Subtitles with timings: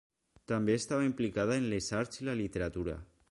[0.51, 2.97] També estava implicada en les arts i la literatura.